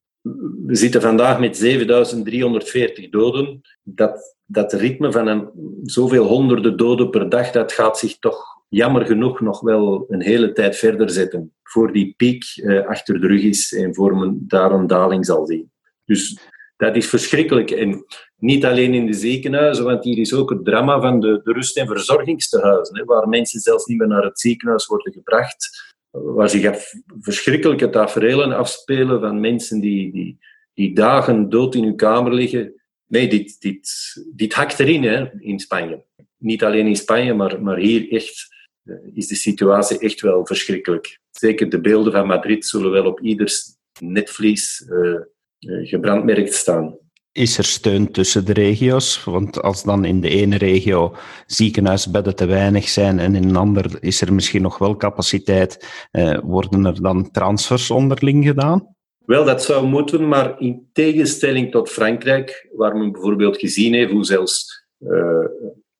we 0.65 0.75
zitten 0.75 1.01
vandaag 1.01 1.39
met 1.39 1.57
7340 1.57 3.09
doden. 3.09 3.61
Dat, 3.83 4.35
dat 4.45 4.73
ritme 4.73 5.11
van 5.11 5.27
een, 5.27 5.49
zoveel 5.83 6.25
honderden 6.25 6.77
doden 6.77 7.09
per 7.09 7.29
dag, 7.29 7.51
dat 7.51 7.71
gaat 7.71 7.97
zich 7.97 8.19
toch 8.19 8.45
jammer 8.69 9.05
genoeg 9.05 9.41
nog 9.41 9.59
wel 9.59 10.05
een 10.09 10.21
hele 10.21 10.51
tijd 10.51 10.75
verder 10.75 11.09
zetten. 11.09 11.53
Voor 11.63 11.93
die 11.93 12.13
piek 12.17 12.43
eh, 12.55 12.87
achter 12.87 13.21
de 13.21 13.27
rug 13.27 13.41
is 13.41 13.73
en 13.73 13.95
voor 13.95 14.17
men 14.17 14.43
daar 14.47 14.71
een 14.71 14.87
daling 14.87 15.25
zal 15.25 15.45
zien. 15.45 15.71
Dus 16.05 16.39
dat 16.77 16.95
is 16.95 17.09
verschrikkelijk. 17.09 17.71
En 17.71 18.05
niet 18.37 18.65
alleen 18.65 18.93
in 18.93 19.05
de 19.05 19.13
ziekenhuizen, 19.13 19.85
want 19.85 20.03
hier 20.03 20.17
is 20.17 20.33
ook 20.33 20.49
het 20.49 20.65
drama 20.65 21.01
van 21.01 21.19
de, 21.19 21.41
de 21.43 21.51
rust- 21.51 21.77
en 21.77 21.87
verzorgingstehuizen, 21.87 22.97
hè, 22.97 23.03
waar 23.03 23.29
mensen 23.29 23.59
zelfs 23.59 23.85
niet 23.85 23.97
meer 23.97 24.07
naar 24.07 24.23
het 24.23 24.39
ziekenhuis 24.39 24.85
worden 24.85 25.13
gebracht 25.13 25.90
waar 26.11 26.49
zich 26.49 26.93
verschrikkelijke 27.19 27.89
tafereelen 27.89 28.57
afspelen 28.57 29.19
van 29.19 29.39
mensen 29.39 29.79
die, 29.79 30.11
die, 30.11 30.39
die 30.73 30.95
dagen 30.95 31.49
dood 31.49 31.75
in 31.75 31.83
hun 31.83 31.95
kamer 31.95 32.33
liggen. 32.33 32.73
Nee, 33.07 33.27
dit, 33.27 33.61
dit, 33.61 33.89
dit 34.35 34.53
hakt 34.53 34.79
erin 34.79 35.03
hè, 35.03 35.39
in 35.39 35.59
Spanje. 35.59 36.03
Niet 36.37 36.63
alleen 36.63 36.87
in 36.87 36.95
Spanje, 36.95 37.33
maar, 37.33 37.61
maar 37.61 37.77
hier 37.77 38.11
echt 38.11 38.47
eh, 38.83 38.95
is 39.13 39.27
de 39.27 39.35
situatie 39.35 39.99
echt 39.99 40.21
wel 40.21 40.45
verschrikkelijk. 40.45 41.19
Zeker 41.31 41.69
de 41.69 41.81
beelden 41.81 42.11
van 42.11 42.27
Madrid 42.27 42.65
zullen 42.65 42.91
wel 42.91 43.05
op 43.05 43.19
ieders 43.19 43.75
netvlies 43.99 44.85
uh, 44.89 45.19
gebrandmerkt 45.59 46.53
staan. 46.53 46.97
Is 47.31 47.57
er 47.57 47.63
steun 47.63 48.11
tussen 48.11 48.45
de 48.45 48.53
regio's? 48.53 49.23
Want 49.23 49.61
als 49.61 49.83
dan 49.83 50.05
in 50.05 50.21
de 50.21 50.29
ene 50.29 50.57
regio 50.57 51.15
ziekenhuisbedden 51.45 52.35
te 52.35 52.45
weinig 52.45 52.89
zijn 52.89 53.19
en 53.19 53.35
in 53.35 53.43
een 53.43 53.55
ander 53.55 53.97
is 53.99 54.21
er 54.21 54.33
misschien 54.33 54.61
nog 54.61 54.77
wel 54.77 54.95
capaciteit, 54.95 56.07
eh, 56.11 56.37
worden 56.43 56.85
er 56.85 57.01
dan 57.01 57.31
transfers 57.31 57.91
onderling 57.91 58.45
gedaan? 58.45 58.95
Wel, 59.25 59.45
dat 59.45 59.63
zou 59.63 59.87
moeten, 59.87 60.27
maar 60.27 60.59
in 60.59 60.89
tegenstelling 60.93 61.71
tot 61.71 61.89
Frankrijk, 61.89 62.69
waar 62.75 62.95
men 62.95 63.11
bijvoorbeeld 63.11 63.57
gezien 63.57 63.93
heeft 63.93 64.11
hoe 64.11 64.25
zelfs 64.25 64.85
uh, 64.99 65.45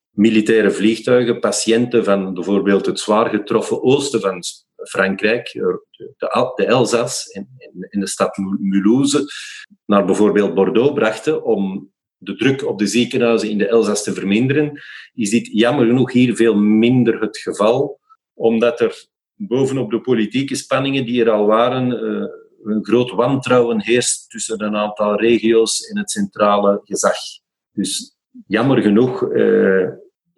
militaire 0.10 0.72
vliegtuigen 0.72 1.40
patiënten 1.40 2.04
van 2.04 2.34
bijvoorbeeld 2.34 2.86
het 2.86 3.00
zwaar 3.00 3.30
getroffen 3.30 3.84
oosten 3.84 4.22
van 4.22 4.42
Frankrijk, 4.90 5.48
eh, 5.48 5.62
de, 5.92 6.52
de 6.56 6.66
Elzas 6.66 7.28
en, 7.28 7.50
en, 7.90 8.00
de 8.00 8.08
stad 8.08 8.38
Mulhouse, 8.60 9.26
naar 9.86 10.06
bijvoorbeeld 10.06 10.54
Bordeaux 10.54 10.94
brachten 10.94 11.44
om 11.44 11.92
de 12.18 12.36
druk 12.36 12.68
op 12.68 12.80
de 12.80 12.88
ziekenhuizen 12.88 13.50
in 13.50 13.58
de 13.58 13.68
Elzas 13.68 14.04
te 14.04 14.14
verminderen, 14.14 14.82
is 15.14 15.30
dit 15.30 15.50
jammer 15.52 15.86
genoeg 15.86 16.12
hier 16.12 16.36
veel 16.36 16.56
minder 16.56 17.22
het 17.22 17.38
geval, 17.38 18.00
omdat 18.34 18.80
er 18.80 19.06
bovenop 19.36 19.92
de 19.92 20.02
politieke 20.02 20.56
spanningen 20.56 21.06
die 21.06 21.22
er 21.22 21.30
al 21.30 21.46
waren, 21.46 21.92
uh, 21.92 22.28
een 22.64 22.86
groot 22.86 23.12
wantrouwen 23.12 23.82
heerst 23.82 24.30
tussen 24.30 24.64
een 24.64 24.76
aantal 24.76 25.20
regio's 25.20 25.80
en 25.90 25.98
het 25.98 26.12
centrale 26.12 26.82
gezag. 26.84 27.18
Dus 27.72 28.16
jammer 28.48 28.82
genoeg 28.82 29.24
uh, 29.24 29.88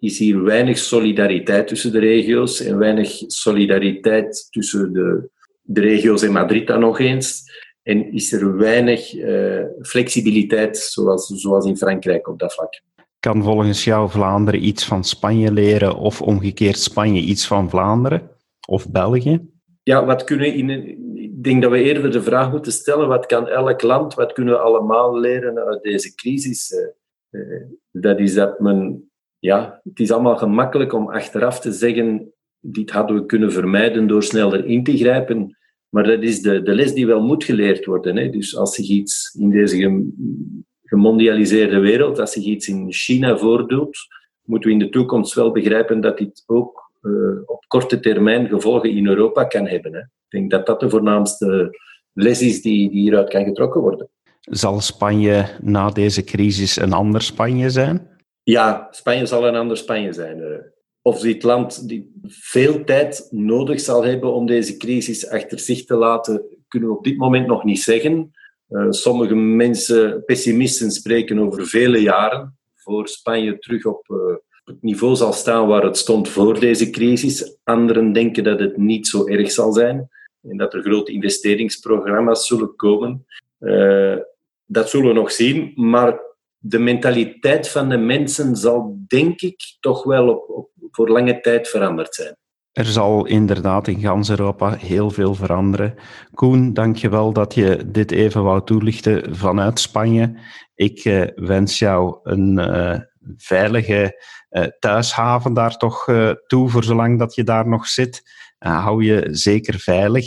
is 0.04 0.18
hier 0.18 0.42
weinig 0.42 0.78
solidariteit 0.78 1.68
tussen 1.68 1.92
de 1.92 1.98
regio's 1.98 2.60
en 2.60 2.78
weinig 2.78 3.22
solidariteit 3.26 4.46
tussen 4.50 4.92
de, 4.92 5.30
de 5.62 5.80
regio's 5.80 6.22
en 6.22 6.32
Madrid 6.32 6.66
dan 6.66 6.80
nog 6.80 7.00
eens. 7.00 7.42
En 7.82 8.12
is 8.12 8.32
er 8.32 8.56
weinig 8.56 9.14
uh, 9.14 9.64
flexibiliteit, 9.80 10.76
zoals, 10.76 11.26
zoals 11.26 11.66
in 11.66 11.76
Frankrijk 11.76 12.28
op 12.28 12.38
dat 12.38 12.54
vlak. 12.54 12.80
Kan 13.20 13.42
volgens 13.42 13.84
jou 13.84 14.10
Vlaanderen 14.10 14.64
iets 14.64 14.84
van 14.84 15.04
Spanje 15.04 15.52
leren 15.52 15.96
of 15.96 16.22
omgekeerd 16.22 16.78
Spanje 16.78 17.20
iets 17.20 17.46
van 17.46 17.70
Vlaanderen 17.70 18.30
of 18.68 18.90
België? 18.90 19.40
Ja, 19.82 20.04
wat 20.04 20.24
kunnen 20.24 20.54
in, 20.54 20.70
ik 21.16 21.44
denk 21.44 21.62
dat 21.62 21.70
we 21.70 21.82
eerder 21.82 22.10
de 22.10 22.22
vraag 22.22 22.50
moeten 22.50 22.72
stellen: 22.72 23.08
wat 23.08 23.26
kan 23.26 23.48
elk 23.48 23.82
land, 23.82 24.14
wat 24.14 24.32
kunnen 24.32 24.54
we 24.54 24.60
allemaal 24.60 25.18
leren 25.18 25.58
uit 25.58 25.82
deze 25.82 26.14
crisis? 26.14 26.72
Uh, 27.30 27.62
dat 27.90 28.18
is 28.18 28.34
dat 28.34 28.60
men 28.60 29.10
ja, 29.44 29.80
het 29.82 30.00
is 30.00 30.10
allemaal 30.10 30.36
gemakkelijk 30.36 30.92
om 30.92 31.10
achteraf 31.10 31.60
te 31.60 31.72
zeggen, 31.72 32.32
dit 32.60 32.90
hadden 32.90 33.16
we 33.16 33.26
kunnen 33.26 33.52
vermijden 33.52 34.06
door 34.06 34.22
sneller 34.22 34.66
in 34.66 34.84
te 34.84 34.96
grijpen. 34.96 35.56
Maar 35.88 36.04
dat 36.04 36.22
is 36.22 36.42
de, 36.42 36.62
de 36.62 36.74
les 36.74 36.92
die 36.92 37.06
wel 37.06 37.22
moet 37.22 37.44
geleerd 37.44 37.84
worden. 37.84 38.16
Hè. 38.16 38.30
Dus 38.30 38.56
als 38.56 38.74
zich 38.74 38.88
iets 38.88 39.36
in 39.38 39.50
deze 39.50 40.04
gemondialiseerde 40.82 41.78
wereld, 41.78 42.18
als 42.18 42.32
zich 42.32 42.44
iets 42.44 42.68
in 42.68 42.92
China 42.92 43.36
voordoet, 43.36 43.98
moeten 44.42 44.68
we 44.68 44.76
in 44.76 44.82
de 44.82 44.90
toekomst 44.90 45.34
wel 45.34 45.52
begrijpen 45.52 46.00
dat 46.00 46.18
dit 46.18 46.42
ook 46.46 46.92
uh, 47.02 47.12
op 47.46 47.64
korte 47.66 48.00
termijn 48.00 48.48
gevolgen 48.48 48.90
in 48.90 49.06
Europa 49.06 49.44
kan 49.44 49.66
hebben. 49.66 49.92
Hè. 49.92 50.00
Ik 50.00 50.28
denk 50.28 50.50
dat 50.50 50.66
dat 50.66 50.80
de 50.80 50.90
voornaamste 50.90 51.78
les 52.12 52.42
is 52.42 52.62
die, 52.62 52.90
die 52.90 53.00
hieruit 53.00 53.28
kan 53.28 53.44
getrokken 53.44 53.80
worden. 53.80 54.08
Zal 54.40 54.80
Spanje 54.80 55.46
na 55.62 55.90
deze 55.90 56.24
crisis 56.24 56.76
een 56.76 56.92
ander 56.92 57.22
Spanje 57.22 57.70
zijn? 57.70 58.12
Ja, 58.44 58.88
Spanje 58.90 59.26
zal 59.26 59.46
een 59.46 59.56
ander 59.56 59.76
Spanje 59.76 60.12
zijn. 60.12 60.42
Eh. 60.42 60.58
Of 61.02 61.20
dit 61.20 61.42
land 61.42 61.88
die 61.88 62.20
veel 62.22 62.84
tijd 62.84 63.28
nodig 63.30 63.80
zal 63.80 64.04
hebben 64.04 64.32
om 64.32 64.46
deze 64.46 64.76
crisis 64.76 65.28
achter 65.28 65.58
zich 65.58 65.84
te 65.84 65.94
laten, 65.94 66.44
kunnen 66.68 66.88
we 66.88 66.96
op 66.96 67.04
dit 67.04 67.16
moment 67.16 67.46
nog 67.46 67.64
niet 67.64 67.80
zeggen. 67.80 68.30
Uh, 68.68 68.86
sommige 68.90 69.34
mensen, 69.34 70.24
pessimisten, 70.24 70.90
spreken 70.90 71.38
over 71.38 71.66
vele 71.66 71.98
jaren 71.98 72.58
voor 72.74 73.08
Spanje 73.08 73.58
terug 73.58 73.84
op 73.86 74.08
uh, 74.08 74.18
het 74.64 74.82
niveau 74.82 75.14
zal 75.14 75.32
staan 75.32 75.66
waar 75.66 75.82
het 75.82 75.96
stond 75.96 76.28
voor 76.28 76.60
deze 76.60 76.90
crisis. 76.90 77.58
Anderen 77.64 78.12
denken 78.12 78.44
dat 78.44 78.60
het 78.60 78.76
niet 78.76 79.06
zo 79.06 79.26
erg 79.26 79.50
zal 79.50 79.72
zijn 79.72 80.08
en 80.42 80.56
dat 80.56 80.74
er 80.74 80.82
grote 80.82 81.12
investeringsprogramma's 81.12 82.46
zullen 82.46 82.76
komen. 82.76 83.26
Dat 84.66 84.90
zullen 84.90 85.06
we 85.06 85.12
nog 85.12 85.32
zien, 85.32 85.72
maar 85.74 86.20
de 86.66 86.78
mentaliteit 86.78 87.68
van 87.68 87.88
de 87.88 87.96
mensen 87.96 88.56
zal, 88.56 88.98
denk 89.06 89.40
ik, 89.40 89.76
toch 89.80 90.04
wel 90.04 90.28
op, 90.28 90.48
op, 90.48 90.70
voor 90.90 91.08
lange 91.08 91.40
tijd 91.40 91.68
veranderd 91.68 92.14
zijn. 92.14 92.36
Er 92.72 92.84
zal 92.84 93.26
inderdaad 93.26 93.88
in 93.88 94.00
gans 94.00 94.30
Europa 94.30 94.76
heel 94.76 95.10
veel 95.10 95.34
veranderen. 95.34 95.94
Koen, 96.34 96.72
dank 96.72 96.96
je 96.96 97.08
wel 97.08 97.32
dat 97.32 97.54
je 97.54 97.82
dit 97.86 98.10
even 98.10 98.42
wou 98.42 98.64
toelichten 98.64 99.36
vanuit 99.36 99.80
Spanje. 99.80 100.40
Ik 100.74 101.04
uh, 101.04 101.26
wens 101.34 101.78
jou 101.78 102.18
een 102.22 102.58
uh, 102.58 102.98
veilige 103.36 104.24
uh, 104.50 104.64
thuishaven 104.78 105.54
daar 105.54 105.76
toch 105.76 106.04
toe, 106.46 106.68
voor 106.68 106.84
zolang 106.84 107.18
dat 107.18 107.34
je 107.34 107.44
daar 107.44 107.68
nog 107.68 107.86
zit. 107.86 108.22
hou 108.58 109.04
je 109.04 109.28
zeker 109.30 109.78
veilig. 109.78 110.26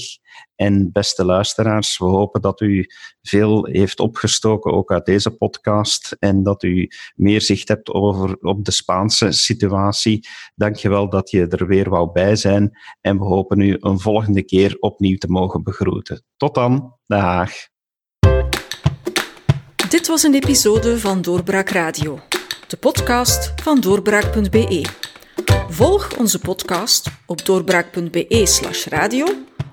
En 0.57 0.91
beste 0.91 1.25
luisteraars, 1.25 1.97
we 1.97 2.05
hopen 2.05 2.41
dat 2.41 2.61
u 2.61 2.85
veel 3.21 3.65
heeft 3.65 3.99
opgestoken, 3.99 4.73
ook 4.73 4.91
uit 4.91 5.05
deze 5.05 5.31
podcast, 5.31 6.15
en 6.19 6.43
dat 6.43 6.63
u 6.63 6.89
meer 7.15 7.41
zicht 7.41 7.67
hebt 7.67 7.89
over, 7.89 8.37
op 8.41 8.65
de 8.65 8.71
Spaanse 8.71 9.31
situatie. 9.31 10.27
Dankjewel 10.55 11.09
dat 11.09 11.29
je 11.29 11.47
er 11.47 11.67
weer 11.67 11.89
wou 11.89 12.11
bij 12.11 12.35
zijn 12.35 12.77
en 13.01 13.17
we 13.17 13.25
hopen 13.25 13.59
u 13.59 13.77
een 13.79 13.99
volgende 13.99 14.43
keer 14.43 14.77
opnieuw 14.79 15.17
te 15.17 15.27
mogen 15.27 15.63
begroeten. 15.63 16.23
Tot 16.37 16.55
dan, 16.55 16.95
dag. 17.07 17.51
Dit 19.89 20.07
was 20.07 20.23
een 20.23 20.33
episode 20.33 20.99
van 20.99 21.21
Doorbraak 21.21 21.69
Radio, 21.69 22.19
de 22.67 22.77
podcast 22.77 23.53
van 23.61 23.79
doorbraak.be. 23.79 24.85
Volg 25.69 26.17
onze 26.17 26.39
podcast 26.39 27.09
op 27.25 27.45
doorbraak.be/radio 27.45 29.25